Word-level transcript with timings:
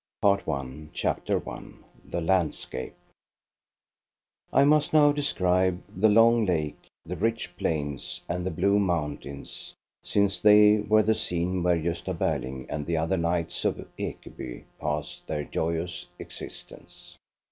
•PART 0.23 0.47
I 0.49 0.87
CHAPTER 0.93 1.47
I 1.47 1.61
THE 2.03 2.21
LANDSCAPE 2.21 2.95
I 4.51 4.63
MUST 4.65 4.93
now 4.93 5.11
describe 5.11 5.83
the 5.95 6.09
long 6.09 6.43
lake, 6.43 6.87
the 7.05 7.15
rich 7.15 7.55
plains 7.55 8.19
and 8.27 8.43
the 8.43 8.49
blue 8.49 8.79
mountains, 8.79 9.75
sipce 10.03 10.41
they 10.41 10.77
were 10.79 11.03
the 11.03 11.13
scene 11.13 11.61
where 11.61 11.77
Gosta 11.77 12.15
Berling 12.17 12.65
and 12.67 12.87
the 12.87 12.97
other 12.97 13.15
knights 13.17 13.63
of 13.63 13.87
Ekeby 13.99 14.63
passed 14.79 15.27
their 15.27 15.43
joyous 15.43 16.07
existence. 16.17 17.15